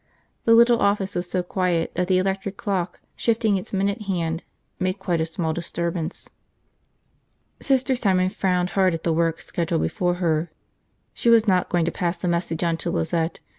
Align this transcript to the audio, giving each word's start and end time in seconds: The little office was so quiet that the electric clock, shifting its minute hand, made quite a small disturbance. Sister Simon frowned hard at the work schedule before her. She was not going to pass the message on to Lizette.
The 0.45 0.55
little 0.55 0.79
office 0.79 1.13
was 1.13 1.29
so 1.29 1.43
quiet 1.43 1.91
that 1.93 2.07
the 2.07 2.17
electric 2.17 2.57
clock, 2.57 3.01
shifting 3.15 3.55
its 3.55 3.71
minute 3.71 4.01
hand, 4.01 4.43
made 4.79 4.97
quite 4.97 5.21
a 5.21 5.27
small 5.27 5.53
disturbance. 5.53 6.27
Sister 7.59 7.95
Simon 7.95 8.31
frowned 8.31 8.71
hard 8.71 8.95
at 8.95 9.03
the 9.03 9.13
work 9.13 9.41
schedule 9.41 9.77
before 9.77 10.15
her. 10.15 10.51
She 11.13 11.29
was 11.29 11.47
not 11.47 11.69
going 11.69 11.85
to 11.85 11.91
pass 11.91 12.17
the 12.17 12.27
message 12.27 12.63
on 12.63 12.77
to 12.77 12.89
Lizette. 12.89 13.41